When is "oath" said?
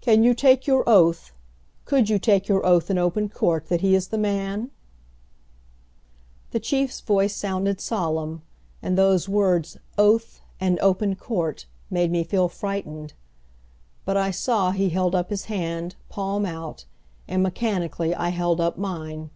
0.88-1.30, 2.66-2.90, 9.96-10.40